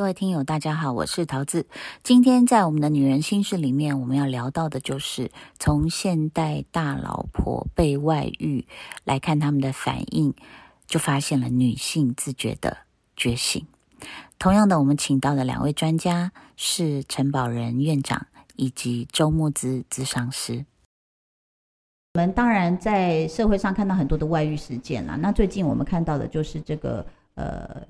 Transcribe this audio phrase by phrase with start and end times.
[0.00, 1.66] 各位听友，大家好，我是桃子。
[2.02, 8.66] 今天在我们的女人心事里面，我们要聊到的就是从现代大老婆被外遇
[9.04, 10.32] 来看他们的反应，
[10.86, 12.78] 就发现了女性自觉的
[13.14, 13.66] 觉醒。
[14.38, 18.26] 同样的，我们请到的两位专家是陈宝仁院长
[18.56, 20.64] 以及周木子咨商师。
[22.14, 27.86] 我们当然在社会上看到很多的外遇事件啦，那最近我们看到的就是这个呃。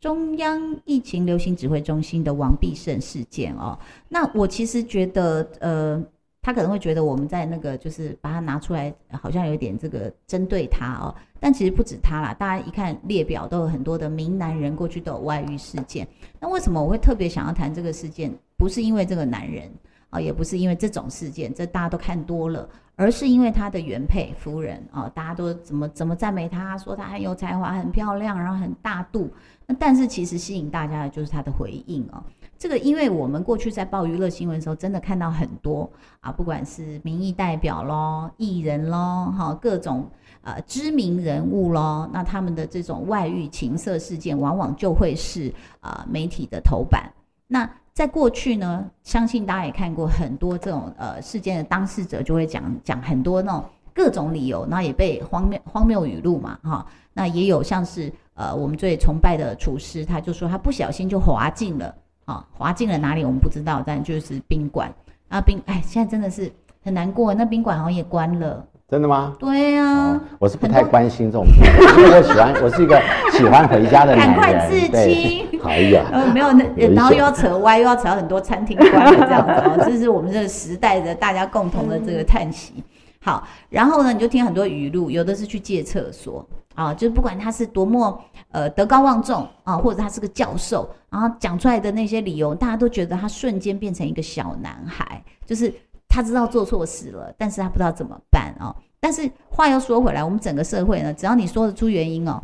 [0.00, 6.02] 中央疫情流行指挥中心的王必胜事件哦，那我其实觉得，呃，
[6.40, 16.08] 他可能会觉得我们在那个就是把它拿出来，好像有点这个针对他哦，但其实不止他啦，大家一看列表都有很多的名男人过去都有外遇事件，
[16.40, 18.32] 那为什么我会特别想要谈这个事件？
[18.56, 19.70] 不是因为这个男人
[20.10, 22.68] 啊，也不是因为这种事件，这大家都看多了。
[22.96, 29.30] 而是因为他的原配夫人啊，大家都怎么怎么赞美他，说他很有才华、很漂亮，然后很大度。
[29.64, 32.22] 那但是其实吸引大家的就是他的回应哦。
[32.58, 40.06] 这个因为我们过去在报娱乐新闻的时候，真的看到很多啊，不管是民意代表咯、艺人咯，哈，各种
[40.42, 47.10] 呃知名人物咯，那他们的这种外遇情色事件，往往就会是啊媒体的头版。
[47.46, 56.86] 那在过去呢，相信大家也看过很多这种呃事件的当事者就会讲讲很多那种各种理由，然后也被荒谬荒谬语录嘛哈。
[57.12, 64.90] 那也有像是呃我们最崇拜的厨师，他就说他不小心就滑进了啊，滑进了哪里我们不知道，但就是宾馆
[65.28, 66.50] 啊宾哎，现在真的是
[66.82, 68.66] 很难过，那宾馆好像也关了。
[68.90, 69.36] 真的吗？
[69.38, 74.36] 对呀，我是不太关心这种，因为我喜欢，我是一个喜欢回家的 男人。
[74.36, 75.46] 赶快自清！
[75.62, 82.82] 哎呀， 呃，没有，那然后又要扯歪，又要扯到很多餐厅关了这样子 哦，这是我们这个时代的大家共同的这个叹息。
[83.22, 95.72] 好，然后呢，你就听很多语录，有的是去借厕所啊，就是不管他是多么呃德高望重啊，或者他是个教授，然后讲出来的那些理由，大家都觉得他瞬间变成一个小男孩，就是。
[96.10, 98.74] 他知道做错事了，但是他不知道怎么办哦。
[98.98, 102.42] 但是话又说回来，我们整个社会呢，只要你说得出原因哦，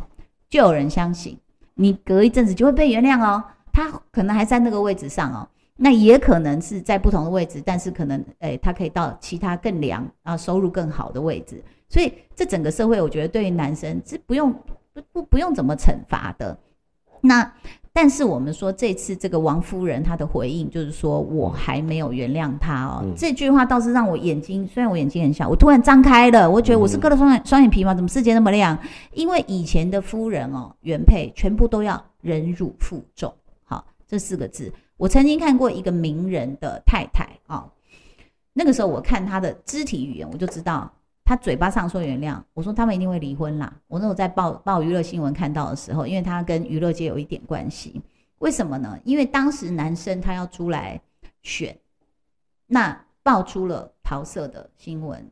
[0.49, 1.37] 就有人相信，
[1.75, 3.43] 你隔一阵子就会被原谅哦。
[3.71, 11.61] 他可能还在那个位置上哦，那也可能是在不同的位置，但是可能诶，他可以到其他更良啊，收入更好的位置。
[11.89, 14.51] 所以这整个社会，我觉得对于男生是不用
[14.93, 16.57] 不不不用怎么惩罚的。
[17.21, 17.51] 那。
[17.99, 27.95] 但是我们说这次这个王夫人她的回应就是说我还没有原谅他哦，这句话倒是让我眼睛虽然我眼睛很小，我突然张开了，我觉得我是割了双眼双眼皮吗？
[27.95, 28.77] 怎么世界那么亮？
[29.13, 37.65] 因为以前的夫人哦，原配全部都要忍辱负重，好这四个字，我曾经看过一个名人的太太啊，
[38.53, 40.93] 那个时候我看她的肢体语言，我就知道。
[41.27, 43.81] 他嘴巴上说原谅，我说他们一定会离婚啦。
[43.89, 48.01] 我那时候在报报娱乐新闻看到的时候，因为他跟娱乐界有一点关系，
[48.37, 48.97] 为什么呢？
[49.03, 51.01] 因为当时男生他要出来
[51.43, 51.77] 选，
[52.65, 55.29] 那爆出了桃色的新闻，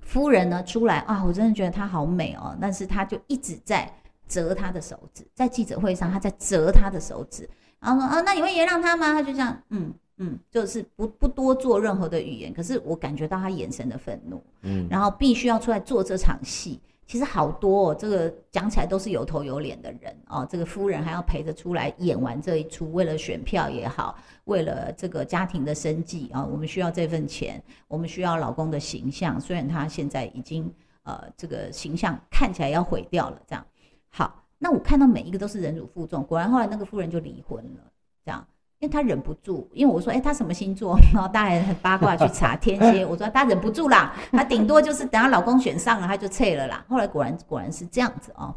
[0.00, 3.92] 夫人呢出来啊，我真的觉得她好美哦，但是他就一直在
[4.26, 7.46] 折他的手指，在记者会上他在折他的手指，
[7.80, 9.12] 然后说啊，那你会原谅他吗？
[9.12, 9.92] 他就这样，嗯。
[10.18, 16.80] 嗯，就是不不多做任何的语言，可是我感觉到他眼神的愤怒，嗯，然后必须要出来做这场戏。
[17.04, 20.46] 其实好多哦，这个讲起来都是有头有脸的人哦。
[20.48, 29.38] 这个夫人还要陪着出来演完这一出，为了选票也好，为了这个家庭的生计啊，我们需要这份钱，我们需要老公的形象。
[29.38, 33.66] 虽然他现在已经呃这个形象看起来要毁掉了，这样
[34.08, 34.44] 好。
[34.58, 37.92] 那我看到每一个都是忍辱负重，果然后来那个夫人就离婚了，
[38.24, 38.46] 这样。
[38.82, 40.98] 因为他忍不住，因为我说，哎，他什么星座？
[41.14, 43.06] 然后大家很八卦去查天蝎。
[43.06, 46.84] 我说他忍不住啦，他顶多就是等他老公选上了，他就撤了啦。
[46.88, 48.52] 后来果然果然是这样子哦。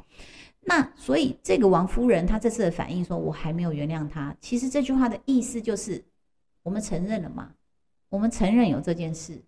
[0.61, 4.35] 那所以这个王夫人她这次的反应说，我还没有原谅他。
[4.39, 6.03] 其实这句话的意思就是，
[6.63, 7.51] 我们承认了嘛，
[8.09, 9.39] 我们承认有这件事。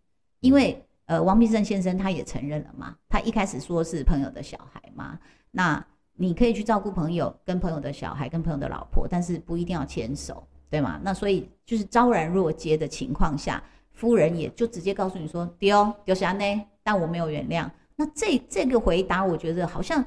[0.41, 5.17] 因为呃，王必胜先生他也承认了嘛，他一开始说是朋友的小孩嘛。
[5.49, 5.83] 那
[6.13, 10.47] 你可以去照顾朋友跟朋友的小孩跟朋友的老婆，但是不一定要牵手。
[10.69, 11.00] 对吗？
[11.03, 16.44] 那所以就是昭然若揭的情况下，夫人也就直接告诉你说：“丢丢啥呢？
[16.83, 20.06] 但我没有原谅。”那这这个回答，我觉得好像。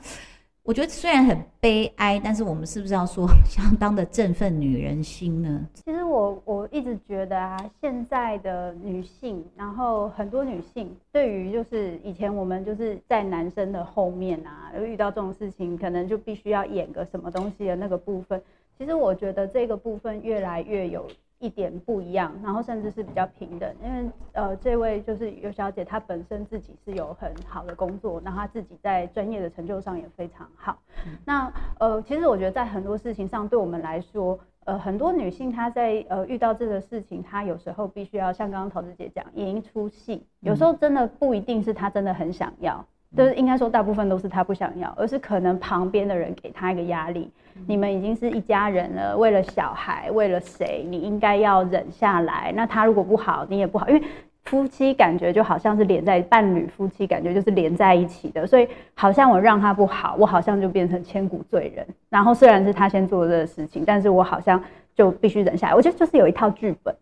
[0.62, 5.66] 我觉得虽然很悲哀，但是我们是不是要说相当的振奋女人心呢？
[5.72, 18.40] 其实我我一直觉得啊，现在的女性，然后很多女性对于就是以前我们就是在男生的后面啊，遇到这种事情，可能就必须要演个什么东西的那个部分。
[18.80, 21.06] 其实我觉得这个部分越来越有。
[21.42, 30.76] 一点不一样，然后甚至是比较平等，因为呃，这位就是尤小姐，她本身自己是有很好的工作，然后她自己在专业的成就上也非常好。
[31.24, 42.84] 那呃，其实我觉得在很多事情上，对我们来说，呃，很多女性她在呃遇到这个事情，她有时候必须要像刚刚桃子姐讲演一出戏，有时候真的不一定是她真的很想要，
[43.16, 47.30] 就是应该说大部分都是他不想要，而是可能旁边的人给他一个压力，
[47.66, 52.52] 你们已经是一家人了，为了小孩，为了谁，你应该要忍下来。
[52.54, 54.02] 那他如果不好，你也不好，因为。
[54.44, 61.86] 夫妻感觉就好像是连在伴侣，夫妻感觉就是连在一起的，所以好像我让他不好，我好像就变成千古罪人。
[62.08, 64.60] 然后虽然是他先做这个事情，但是我好像
[64.94, 65.74] 就必须忍下来。
[65.74, 66.92] 我觉得就是有一套剧本，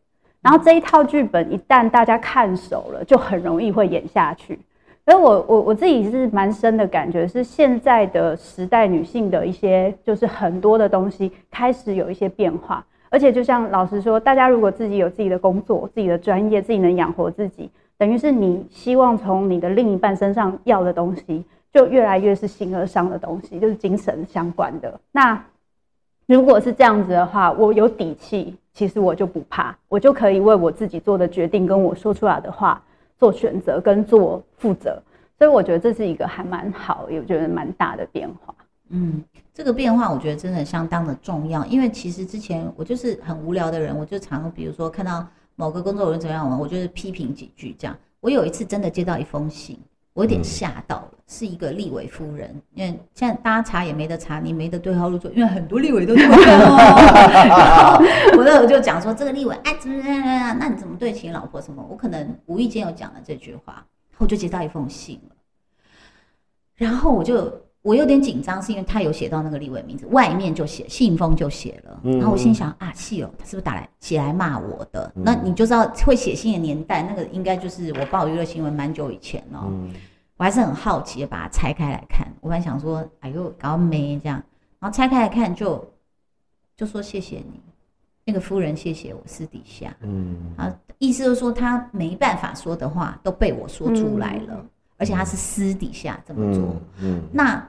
[0.43, 4.58] 然后这一套剧本一旦大家看熟了，就很容易会演下去。
[5.08, 12.84] 所以我我我自己是蛮深的感觉，是现在的时代女性的一些就是很多的东西开始有一些变化。
[13.08, 25.00] 而且，就像老实说，大家如果自己有自己的工作、自己的专业、自己能养活自己，等于是你希望从你的另一半身上要的东西，就越来越是形而上的东西，就是精神相关的。
[25.10, 25.43] 那
[26.26, 32.82] 如果是这样子的话，我有底气，其实我就不怕，我就可以为我自己做的决定跟我说出来的话
[33.19, 35.03] 做选择跟做负责。
[35.37, 38.55] 所以我觉得这是一个还蛮好，也觉得蛮大的变化。
[38.88, 39.23] 嗯，
[39.53, 45.26] 这个变化我觉得真的相当的重要，因为其实之前我就是很无聊的人，我就常比如说看到
[45.56, 47.97] 某个工作人员怎么样，我就是批评几句这样。
[48.20, 49.79] 我有一次真的接到一封信，
[50.19, 57.99] 我有点吓到了，是一个立委夫人，因为现在大家查也没得查，你没得对号入座，因为很多立委都这样哦。
[58.37, 61.87] 我那时候就讲说这个立委哎怎么怎么怎么，那你怎么对起你老婆什么？
[61.88, 63.87] 我可能无意间有讲了这句话，
[64.17, 65.37] 我就接到一封信了，
[66.75, 67.53] 然后我就。
[67.81, 75.11] 我有点紧张，是因为他有写到那个立委名字，外面就写信封就写了，然后我心想啊，气哦，他是不是打来写来骂我的？
[75.15, 79.73] 那你就知道会写信的年代，那个应该就是我报娱乐新闻蛮久以前哦。
[80.38, 84.43] 我还是很好奇的把它拆开来看，我本来想说，哎呦，搞没这样，
[84.79, 85.87] 然后拆开来看就
[86.75, 87.61] 就说谢谢你，
[88.25, 94.64] 那个夫人谢谢我私底下，嗯，啊，意思就是说他没办法说的话都被我说出来了。
[95.00, 97.64] 而且他是私底下这么做，嗯，那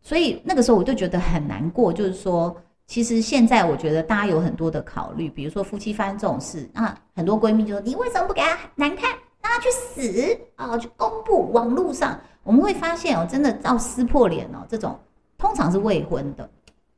[0.00, 2.56] 所以那个时候我就觉得很难过，就是说，
[2.86, 9.10] 其实现在我觉得大家有很多的考虑，比如说夫妻发生这种事，那很多闺蜜就说：“你为什么不给他难看，
[9.50, 10.78] 让他去死啊？
[10.78, 14.98] 去公布网络上。”我们会发现哦，真的要撕破脸哦，这种
[15.36, 16.50] 通常是未婚的，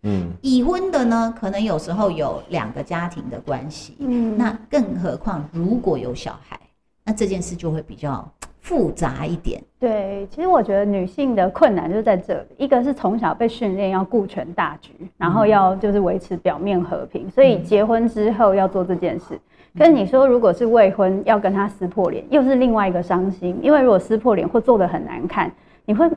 [0.03, 6.59] 嗯，已婚的呢，可能有时候有两个家庭的关系，嗯，那更何况如果有小孩，
[7.05, 8.29] 那这件事就会比较。
[8.63, 19.37] 复杂一点，对，其实我觉得女性的困难就是在这里，一个是从小被训练要顾全大局，然后要就是维持表面和平，所以结婚之后要做这件事。
[19.79, 25.51] 可是你说如果是未婚要跟他撕破脸，又是另外一个伤心，因为如果撕破脸或做的很难看，
[25.85, 26.09] 你会。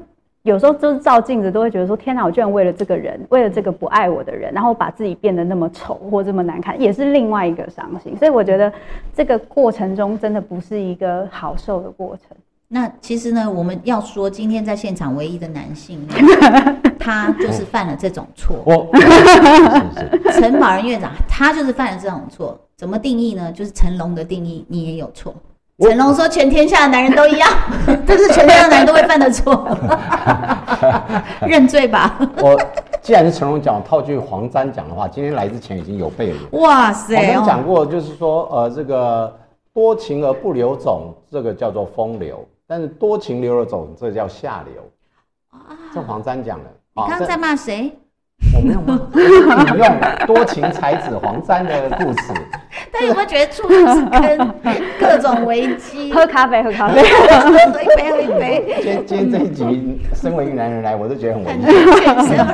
[0.44, 8.16] 有时候就是照镜子都会觉得说天哪，我居然为了这个人，为了这个不爱我的人，然后把自己变得那么丑或这么难看，也是另外一个伤心。
[8.16, 8.72] 所以我觉得
[9.12, 12.38] 这个过程中真的不是一个好受的过程。
[12.68, 16.08] 那其实呢，我们要说今天在现场唯一的男性，
[17.00, 18.88] 他就是犯了这种错。
[20.34, 23.52] 陈宝仁院长他就是犯了这种错，怎么定义呢？
[23.52, 25.34] 就是成龙的定义，你也有错。
[25.80, 27.50] 成龙说：“全天下的男人都一样，
[28.08, 29.68] 但是全天下的男人都会犯的错，
[31.48, 32.58] 认罪吧。”我
[33.02, 36.40] 既然是成龙讲，套句黄沾讲的话，今天来之前已经有备了。
[36.54, 37.16] 哇塞！
[37.16, 39.38] 我们讲过，就是说，呃，这个
[39.74, 44.82] 多情而不留种，这个叫做风流；但是多情留了种，这叫下流。
[45.52, 46.66] 啊，这黄沾讲的。
[46.96, 47.92] 你刚刚在骂谁？
[48.54, 49.10] 我没有吗？
[49.14, 52.34] 引用多情才子黄沾的故事。
[52.92, 54.54] 但有没有觉得处处是跟，
[55.00, 56.12] 各种危机？
[56.14, 58.80] 喝咖啡， 喝咖啡，喝一杯，喝一杯。
[58.82, 61.52] 今今天这一集，身为一个男人来，我都觉得很危
[62.26, 62.46] 险。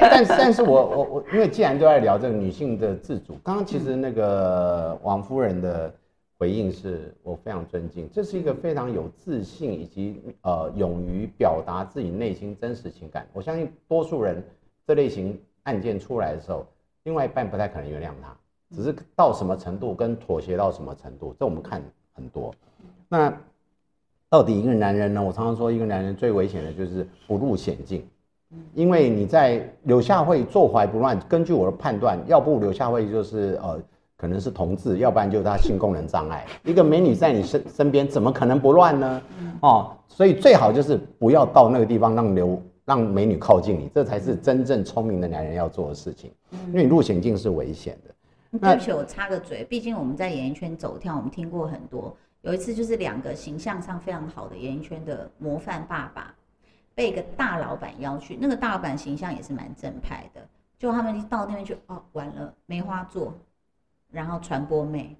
[0.00, 5.92] 但但是我我我，因为既然都在聊这个女性的自主，刚刚其实那个王夫人的
[6.38, 13.26] 回应是我非常尊敬，这是一个非常有自信以及呃勇于表达自己内心真实情感。
[13.32, 14.42] 我相信多数人。
[14.86, 16.66] 这类型案件出来的时候，
[17.04, 18.36] 另外一半不太可能原谅他，
[18.74, 21.82] 只是到什么程度跟妥协到什么程度，这我们看
[22.12, 22.54] 很多。
[23.08, 23.32] 那
[24.28, 25.22] 到底一个男人呢？
[25.22, 28.06] 我常常说，一个男人最危险的就是不入险境，
[28.74, 31.18] 因为你在柳下惠坐怀不乱。
[31.28, 33.80] 根据我的判断，要不柳下惠就是呃
[34.16, 36.46] 可能是同志，要不然就是他性功能障碍。
[36.64, 39.22] 一个美女在你身身边，怎么可能不乱呢？
[39.62, 42.60] 哦，所以最好就是不要到那个地方让刘。
[42.84, 46.32] 让美女靠近你，这才是真正聪明的男人要做的事情。
[46.68, 48.14] 因为你入险境是危险的。
[48.58, 52.16] 对不起，我插个嘴，毕竟我们在演艺圈走跳，我们听过很多。
[52.42, 56.34] 有一次就是两个形象上非常好的演艺圈的模范爸爸，
[56.94, 60.40] 被一个大老板邀去，那个大老板形象也是蛮正派的，
[60.78, 63.34] 就他们一到那边去，哦，完了，梅花座，
[64.10, 65.16] 然后传播妹，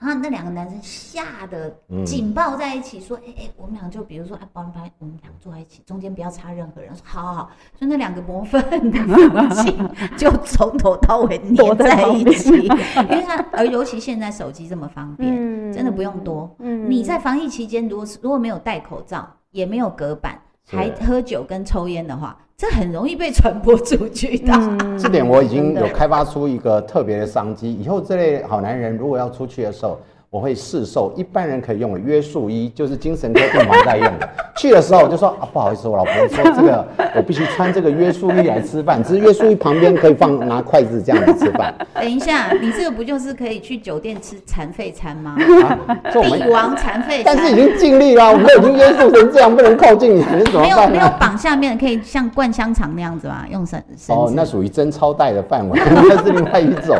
[0.00, 16.50] 然后那两个男生吓得嗯紧抱在一起，说：“哎、哎、我们俩就比如说，哎、保安牌，我们俩坐在一起，中间不要插任何人。”说：“好好好。”所以那两个模范的父亲就从头到尾黏在一起，因为他而尤其现在手机这么方便，嗯真的不用多。
[16.60, 20.39] 嗯你在防疫期间，如果是如果没有戴口罩，也没有隔板，是
[20.70, 24.52] 还喝酒跟抽烟的话，这很容易被传播出去的。
[24.54, 27.72] 嗯这点我已经有开发出一个特别的商机。
[27.72, 29.98] 以后这类好男人如果要出去的时候，
[30.30, 34.28] 我会试售一般人可以用的约束衣，就是精神科病房在用的。
[34.56, 45.36] 去的时候我就说啊，不好意思，我老婆说这个 我必须穿这个约束衣来吃饭，只是约束衣旁边可以放拿筷子这样子吃饭 等一下，你这个不就是可以去酒店吃残废餐吗？
[45.64, 45.98] 啊。
[46.12, 51.08] 这我们帝王残废餐，但是已经尽力了，我们都已经约束成这样，不能靠近你，你怎么没有没有？
[51.18, 53.44] 绑下面，可以像灌香肠那样子吗？
[53.50, 56.96] 用绳绳哦，那属于真超带的范围，那是另外一种。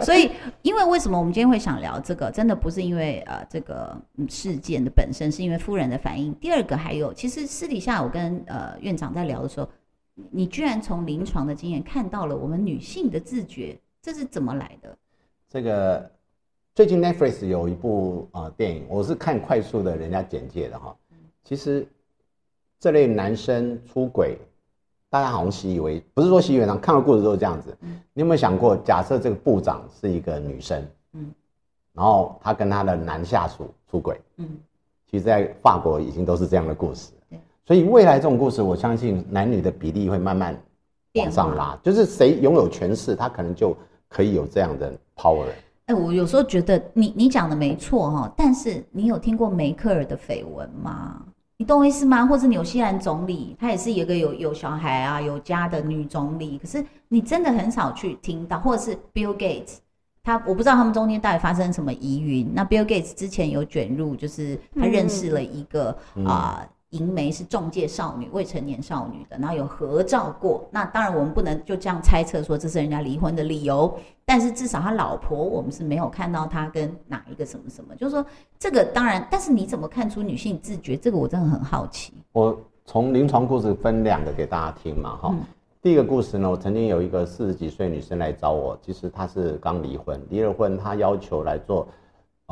[0.00, 0.30] 所以，
[0.62, 6.32] 因为为什么我们今天会想聊这个，真的不是因为呃这个事件的本身，是因为夫人的反应。
[6.36, 9.68] 第二个还有，其实私底下我跟呃院长在聊的时候，
[10.30, 14.96] 你居然从临床的经验看到了我们女性的自觉，这是怎么来的？
[15.48, 16.10] 这个
[16.74, 20.96] 最近 Netflix 有一部呃电影，我是看快速的人家简介的哈。
[21.44, 21.86] 其实
[22.78, 24.38] 这类男生出轨，
[25.12, 27.76] 大家好像习以为，不是说习以为常，看到故事都是这样子。
[28.14, 31.30] 你有没有想过，假设这个部长是一个女生，嗯
[31.92, 34.48] 然后她跟她的男下属出轨，嗯，
[35.10, 37.12] 其实，在法国已经都是这样的故事。
[37.66, 40.58] 所以未来这种故事，我相信男女的比例会慢慢
[41.16, 43.76] 往上拉，就是谁拥有权势，他可能就
[44.08, 45.44] 可以有这样的 power。
[45.84, 51.22] 哎、我有时候觉得你你讲的没错哈，但是你有听过梅克尔的绯闻吗？
[51.62, 52.26] 你懂我意思吗？
[52.26, 59.76] 或者纽西兰总理，她也是一个有有小孩啊、有家的女总理，可是你真的很少去听到，或者是 Bill Gates，
[60.24, 62.50] 他我不知道他们中间到底发生什么疑云。
[62.52, 66.66] 那 Bill Gates 之前有卷入，就是他认识了一个嗯啊。
[66.92, 70.66] 银媒是中介少女，未成年少女的，然后有合照过。
[70.70, 73.92] 那当然，我们不能就这样猜测说这是人家离婚的理由，
[74.24, 78.24] 但是至少他老婆，我们是没有看到他跟哪一个什么什么，就是说
[78.58, 80.96] 这个当然，但是你怎么看出女性自觉？
[80.96, 82.12] 这个我真的很好奇。
[82.32, 85.44] 我从临床故事分两个给大家听嘛，哈、嗯
[85.80, 91.88] 第一个故事呢，我曾经有一个四十几岁女生来找我，其实她是刚离婚，离了婚，她要求来做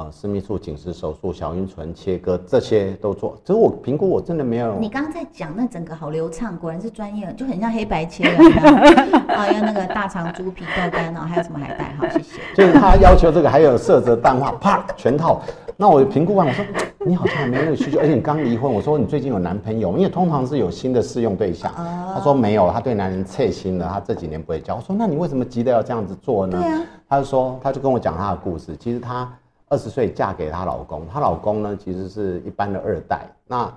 [0.00, 3.36] 呃私密处紧实手术、小阴唇切割，这些都做。
[3.44, 8.24] 只是我评估我真的没有，你刚刚在讲那整个好流畅，果然是专业，就很像黑白切
[9.28, 11.94] 啊，要那个大肠猪皮豆干哦，还有什么海带？
[11.98, 12.40] 好，谢谢。
[12.54, 15.42] 就是他要求这个，还有色泽淡化，啪全套。
[15.76, 16.64] 那我评估完，我说
[17.06, 18.70] 你好像还没那个需求，而且你刚离婚。
[18.72, 19.96] 我说你最近有男朋友？
[19.96, 21.70] 因为通常是有新的试用对象。
[21.72, 24.76] 哦他说没有，他对男人切心了，他这几年不会交。
[24.76, 26.60] 我说那你为什么急着要这样子做呢？
[26.60, 28.76] 对啊，他就说，他就跟我讲他的故事。
[28.76, 29.32] 其实她
[29.70, 33.72] 二十岁嫁给她老公，她老公呢其实是一般的二代，那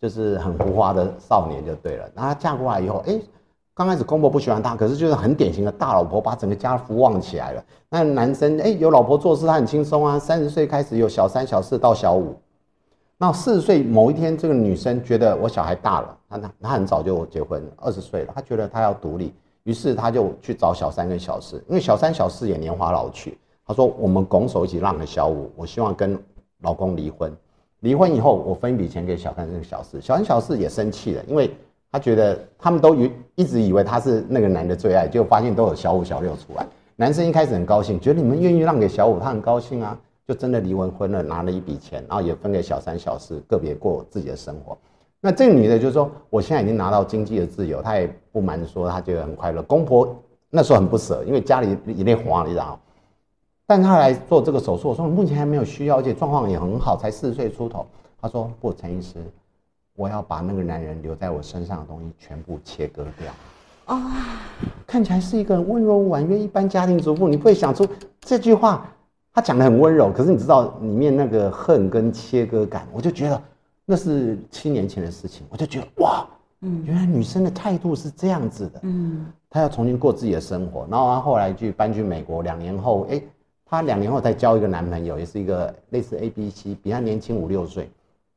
[0.00, 2.10] 就是很浮华的少年就对了。
[2.14, 3.20] 那她嫁过来以后，哎，
[3.74, 7.64] 刚开始公婆不喜欢她，可是就是很典型的大老婆，把整个家福旺起来了。
[7.90, 10.18] 那男生哎有老婆做事，他很轻松啊。
[10.18, 12.34] 三十岁开始有小三、小四到小五，
[13.18, 19.34] 那四十岁某一天，这个女生觉得我小孩大了，她她她很早就结婚，二十岁了，她觉得她要独立，
[19.64, 23.38] 于是她就去找小三跟小四，因为小三小四也年华老去。
[23.66, 26.18] 她说我们拱手一起让给小五，我希望跟
[26.60, 27.32] 老公离婚。
[27.80, 31.50] 离婚以后，我分一笔钱给小三跟小四，小三小四也生气了，因为
[31.92, 36.66] 他觉得他们都以一直以为他是那个男的最爱，结果发现都有小五小六出来。
[36.96, 44.76] 男生一开始很高兴，觉得你们愿意让给小五，他很高兴啊，就真的离完婚了，拿了一笔钱，然后也分给小三小四，个别过自己的生活。
[45.20, 49.62] 那这个女的就说，我现在已经拿到经济的自由，她也不瞒说，她觉得很快乐。
[49.62, 50.14] 公婆
[50.48, 52.78] 那时候很不舍，因为家里眼泪花了，你知道。
[53.66, 57.86] 但他来做这个手术，我说目前还没有需要，而且状况也很好，才四十岁出头。
[58.20, 59.16] 他说不，陈医师，
[59.96, 63.32] 我要把那个男人留在我身上的东西全部切割掉。
[63.86, 64.00] 哦，
[64.86, 67.86] 看起来是一个温柔婉约一般家庭主妇，你不会想出
[68.20, 68.86] 这句话。
[69.36, 73.42] 他讲的很温柔，可是你知道里面那个恨跟切割感，我就觉得
[73.84, 76.24] 那是七年前的事情，我就觉得哇，
[76.60, 78.78] 嗯原来女生的态度是这样子的。
[78.82, 83.20] 嗯她要重新过自己的生活，然后她后来去搬去美国，两年后，哎，
[83.64, 87.90] 她两年后再交一个男朋友，也是一个类似 A B C，比她年轻五六岁，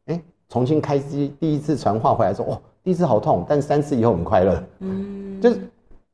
[0.05, 5.59] 哎，重新开机，第一次传话回来说，哦，第一次好痛，但三次以后很快乐，嗯，就是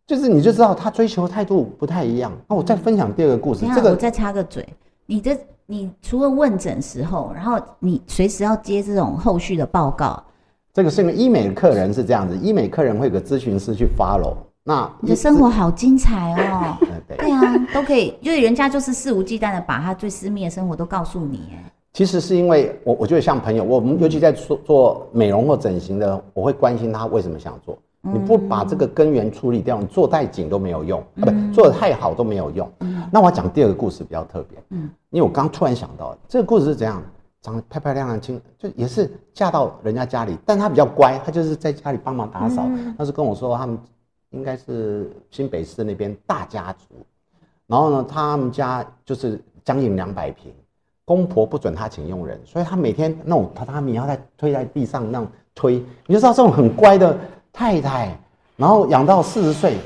[0.05, 2.31] 就是你就知道她追求态度不太一样。
[2.47, 4.67] 那我再分享第二个故事这个我再插个嘴，
[5.05, 10.21] 你这你除了问诊时候，然后你随时要接这种后续的报告，
[10.73, 16.77] 这个是因为医美的客人是这样子，医美客人会有个咨询师去 follow，那你的生活好精彩哦。
[16.81, 17.41] 呃 对，对啊，
[17.73, 27.77] 都可以，因为人家就是肆无忌惮的把他最私密的生活都告诉你，哎，其实是因为我我觉得像朋友，我们尤其在做做美容或整形的，我会关心他为什么想做。
[28.05, 32.69] 你不把这个根源处理掉，你做太紧都没有用，啊，不，做的太好都没有用。
[33.09, 37.01] 那我要讲第二个故事比较特别，嗯，因为我刚突然想到，这个故事是怎样，
[37.41, 42.67] 长得漂漂亮亮、清，就也是嫁到人家家里，但她比较乖，她就是在家里帮忙打扫。
[42.97, 43.77] 她是跟我说，他们
[44.33, 47.05] 应该是新北市那边大家族，
[47.67, 50.51] 然后呢，他们家就是将近两百平，
[51.05, 55.75] 公婆不准他请佣人，所以他每天那种榻榻米要在推在地上那样推，
[56.07, 57.15] 你就知道这种很乖的
[57.51, 58.19] 太太，
[58.57, 59.77] 然后养到四十岁，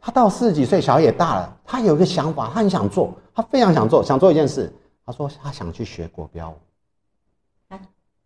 [0.00, 4.72] 他到四十几岁，小孩也大了，他有一个想法，他很想做，他非常想做，想做一件事，
[5.04, 6.54] 他说他想去学国标舞。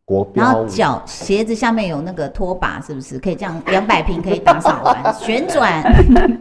[0.02, 3.18] 啊，国然后脚鞋子下面有那个拖把，是不是？
[3.18, 5.82] 可以这样 两百平可以打扫完， 旋转，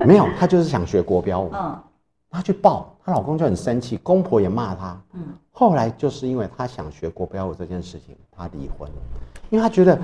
[0.06, 1.42] 没有，她就是想学国标。
[1.42, 1.78] 舞，嗯。
[2.34, 4.98] 她去报，她老公就很生气，公婆也骂她。
[5.14, 8.96] 嗯，后来就是因为她想学国标舞这件事情，她离婚了，
[9.50, 10.00] 因为她觉得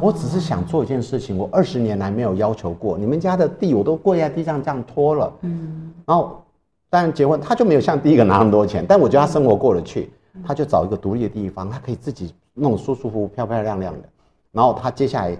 [0.00, 5.92] 我只是想做一件事情，我二十年来没有要求过，你们家的地我都跪在地上这样拖了，嗯。
[6.06, 6.44] 然后
[6.88, 10.12] 当然结婚，她就没有像第一个拿那么多钱，但我觉得她生活过得去，
[10.46, 14.08] 她就找一个独立的地方，她可以自己弄舒舒服服、漂漂亮亮的，
[14.52, 15.36] 然后她接下来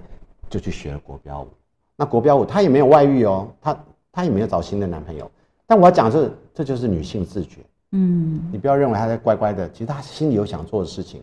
[0.51, 1.49] 就去学了国标舞。
[1.97, 3.77] 那国标舞她也没有外遇哦，她
[4.13, 5.31] 她也没有找新的男朋友。
[5.67, 7.61] 但我要讲的是，这就是女性自觉。
[7.93, 11.23] 嗯，你不要认为她在乖乖的，其实她心里有想做的事情。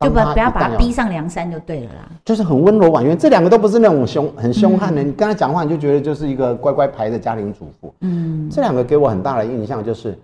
[0.00, 2.10] 就不当她不要把他逼上梁山就对了啦。
[2.24, 3.14] 就是很温柔婉约。
[3.14, 7.94] 这两个都不是那种凶很凶悍的，你跟她讲话你就觉得就是一个乖乖牌的家庭主妇。
[8.00, 10.18] 嗯这两个给我很大的印象，就是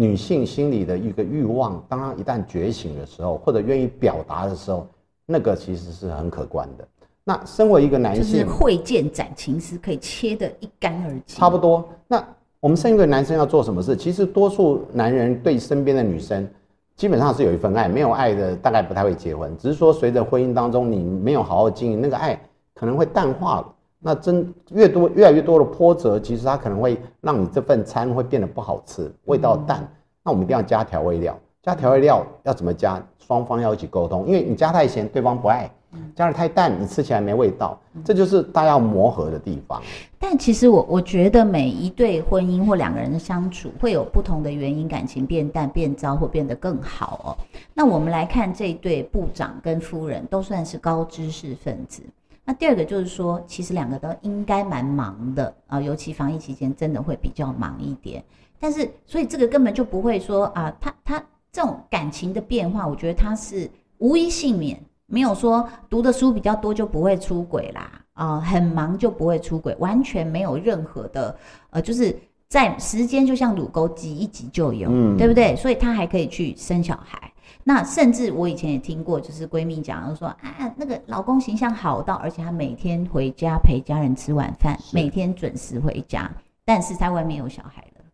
[0.00, 4.86] 女性心里的一个欲望，当她一旦觉醒的时候，或者愿意表达的时候，
[5.26, 6.88] 那个其实是很可观的。
[7.22, 11.22] 那身为一个男就是性，会见斩情丝，可以切得一干二净。
[11.26, 11.86] 差不多。
[12.08, 12.26] 那
[12.60, 13.94] 我们身为一个男生要做什么事？
[13.94, 16.48] 其实多数男人对身边的女生，
[16.96, 19.54] 基本上是有一份爱，没有爱的大概不太会结婚。
[19.58, 22.40] 只是说随着婚姻当中你没有好好经营，那个爱
[22.74, 23.74] 可能会淡化了。
[24.00, 29.86] 那真越多越来越多的波折，其实它可能会让你这份餐会变得不好吃，味道淡。
[30.24, 33.02] 那我们一定要加调味料，加调味料要怎么加？
[33.18, 35.70] 双方要一起沟通，因为你加太咸，对方不爱；
[36.16, 37.78] 加的太淡，你吃起来没味道。
[38.04, 39.80] 这就是大家要磨合的地方。
[40.18, 47.28] 但其实我我觉得每一对婚姻或两个人的相处会有不同的原因，感情变淡、变糟或变得更好哦。
[47.72, 52.02] 那我们来看这一对部长跟夫人都算是高知识分子。
[52.44, 58.24] 那第二个就是说，其实两个都应该蛮忙的啊，尤其防疫期间真的会比较忙一点。
[58.58, 61.22] 但是，所以这个根本就不会说啊，他他
[61.52, 71.36] 这种感情的变化，我觉得他是无一幸免，没有说读的书比较多就不会出轨啦，啊、很忙就不会出轨，完全没有任何的
[71.70, 72.14] 呃，就是
[72.48, 75.54] 在时间就像乳沟挤一挤就有，嗯对不对？
[75.56, 77.32] 所以他还可以去生小孩。
[77.64, 86.30] 那甚至我以前也听过，就是闺蜜讲说啊，那个老公形象好到，而且他每天回家陪家人吃晚饭，每天准时回家，
[86.64, 88.04] 但是在外面有小孩了。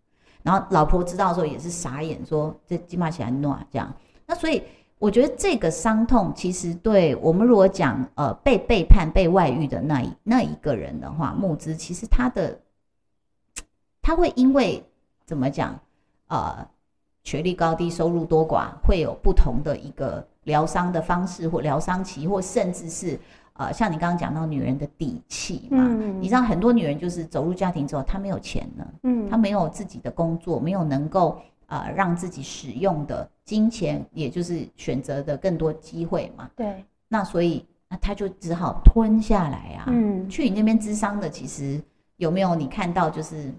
[0.42, 3.92] 然后老婆知道的时候也是傻眼，说这金马起来暖这样。
[4.26, 4.62] 那所以
[4.98, 12.60] 我觉得这个伤痛，其实对我们如果讲呃被背叛、被外遇的那一那一个人的话，木之其实他的
[14.00, 14.82] 他会因为
[15.24, 15.78] 怎么讲
[16.28, 16.66] 呃
[17.26, 23.18] 学历高低、收入多寡，会有不同的一个疗伤的方式，或疗伤期，或甚至是
[23.54, 28.86] 呃像你刚刚讲到女人的底气嘛，嗯你知道很多女人就是走入家庭之后，她没有钱了。
[29.02, 31.36] 嗯她没有自己的工作，没有能够
[31.66, 36.48] 呃让自己使用的金钱，也就是选择的更多机会嘛。
[36.54, 39.86] 对，那所以那她就只好吞下来啊。
[39.88, 41.82] 嗯，去你那边咨商的，其实
[42.18, 43.52] 有没有你看到就是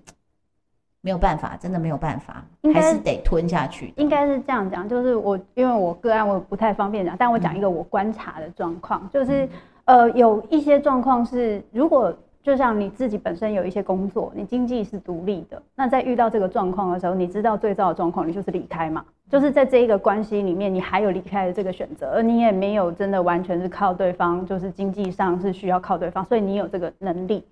[1.08, 3.93] 没有办法，真的没有办法，应该还是得吞下去的。
[3.96, 9.48] 应该是这样讲，就是我因为我个案我不太方便讲，但我讲一个我观察的状况，就是
[9.86, 27.46] 呃有一些状况是，如果就像你自己本身有一些工作，你经济是独立的，那在遇到这个状况的时候，你知道最糟的状况，你就是离开嘛，就是在这一个关系里面，你还有离开的这个选择，而你也没有真的完全是靠对方，就是经济上是需要靠对方，所以你有这个能力，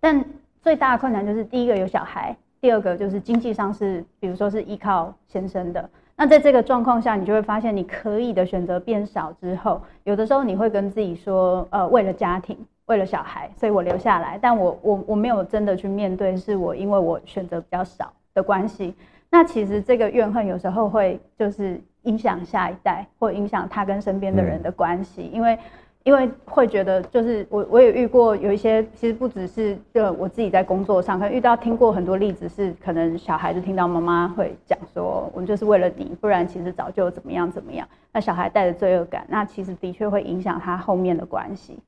[0.00, 0.24] 但
[0.62, 5.86] 最大的困难就是第一个有小孩，第二个就是经济上是，比如说是依靠先生的。
[6.16, 18.94] 那在这个状况下，你就会发现你可以的选择变少之后，有的时候你会跟自己说，呃，为了家庭，为了小孩，所以我留下来，但我我我没有真的去面对，是我因为我选择比较少的关系。
[19.28, 25.58] 那其实这个怨恨有时候会就是影响下一代，或影响他跟身边的人的关系，因为
[26.04, 37.88] 因为会觉得，就是我我也遇过有一些，其实不只是就我自己在工作上，可能遇到听过很多例子，是可能小孩子听到妈妈会讲说，我就是为了你，不然其实早就怎么样怎么样。
[38.12, 41.78] 那小孩带着罪恶感，那其实的确会影响他后面的关系。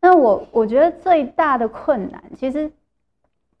[0.00, 2.70] 那我我觉得最大的困难，其实。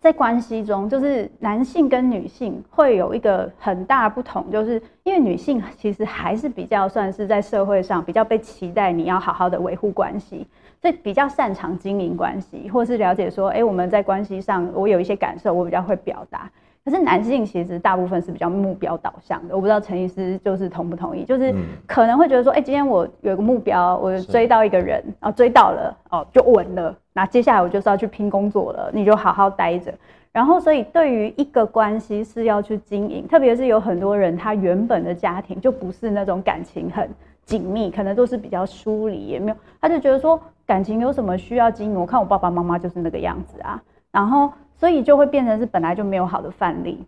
[0.04, 10.46] 在关系中，就是男性跟女性会有一个很大不同，就是因为女性其实还是比较算是在社会上比较被期待，你要好好的维护关系，
[10.78, 16.50] 所以比较擅长经营关系，或是了解说，哎，我们在关系上，我有一些感受，我比较会表达。
[16.84, 21.54] 可是男性其实大部分是比较目标导向的，我不知道陈医师就是同不同意，就是
[21.86, 26.94] 可能会觉得说，哎，今天我有个目标，我追到一个人，然后追到了，哦，就稳了。
[27.14, 29.94] 那接下来我就是要去拼工作了，你就好好待着。
[30.30, 37.08] 然后，所以对于一个关系是要去经营，特别是有很多人他原本的家庭就不是那种感情很
[37.46, 41.98] 紧密，可能都是比较疏离，也没有，他就觉得说感情有什么需要经营？
[41.98, 44.52] 我看我爸爸妈妈就是那个样子啊，然后。
[44.76, 47.04] 所以就会变成是本来就没有好的范例，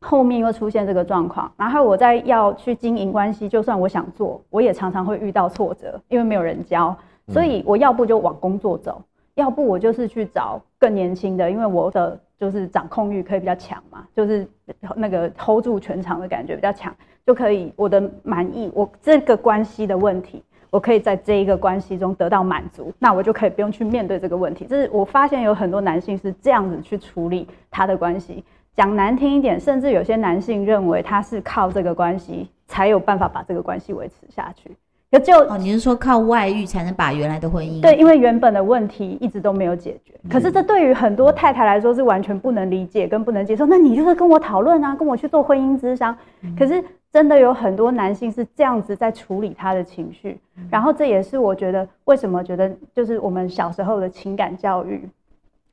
[0.00, 6.96] 后面又出现这个状况，然后我再要去经营关系，就算我想做，我也常常会遇到挫折，因为没有人教，
[7.28, 9.02] 所以我要不就往工作走，
[9.34, 14.46] 要不我就是去找更年轻的，因为我的就是掌控欲可以比较强嘛，就是
[14.94, 20.42] 那个 hold 住全场的感觉比较强，就可以我的满意，我这个关系的问题。
[20.72, 24.64] 我可以在这一个关系中得到满足，那我就可以不用去面对这个问题。
[24.66, 28.42] 这是我发现有很多男性是这样子去处理他的关系。
[28.74, 34.74] 讲难听一点，甚至有些男性认为他是靠这个关系才有办法把这个关系维持下去。
[35.10, 37.82] 可就哦，你是说靠外遇才能把原来的婚姻？
[37.82, 40.14] 对，因为原本的问题一直都没有解决。
[40.30, 43.66] 可是这对于很多太太来说是完全不能理解跟不能接受。
[43.66, 46.16] 那你就是跟我讨论啊，跟我去做婚姻咨商。
[46.58, 46.82] 可是。
[47.12, 55.06] 真的有很多男性是这样子在处理他的情绪，然后这也是我觉得为什么觉得就是我们小时候的情感教育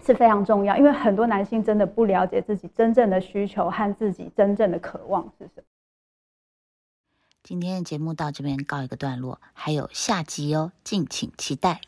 [0.06, 5.64] 是非常重要，因为很多男性真的不了解自己真正的需求和自己真正的渴望是什么。
[7.42, 11.80] 今天的节目到这边告一个段落，还有下集哦，敬请期待。